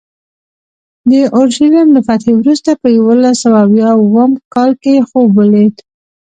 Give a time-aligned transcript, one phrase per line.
[1.09, 4.71] د اورشلیم له فتحې وروسته په یوولس سوه اویا اووم کال
[5.09, 5.75] خوب ولید.